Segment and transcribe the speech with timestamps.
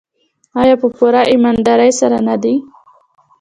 [0.61, 2.55] آیا په پوره ایمانداري سره نه دی؟